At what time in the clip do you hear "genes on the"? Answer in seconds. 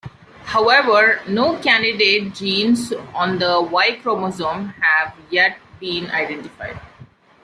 2.33-3.61